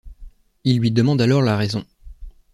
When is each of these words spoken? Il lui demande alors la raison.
Il 0.63 0.79
lui 0.79 0.89
demande 0.89 1.21
alors 1.21 1.43
la 1.43 1.55
raison. 1.55 1.85